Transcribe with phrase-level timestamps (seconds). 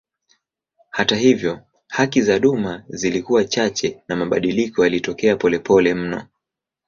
[0.89, 6.27] Hata hivyo haki za duma zilikuwa chache na mabadiliko yalitokea polepole mno.